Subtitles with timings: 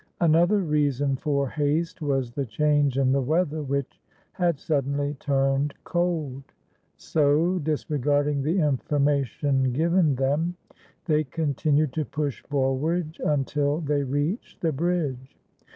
[0.19, 6.41] Another reason for haste was the change in the weather, which had suddenly turned cold;
[6.97, 10.55] so, disregarding the information given them,
[11.05, 15.37] they continued to push forward until they reached the bridge.